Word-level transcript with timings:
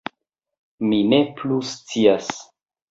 Mi 0.87 1.03
ne 1.11 1.21
plu 1.43 1.61
scias 1.75 2.35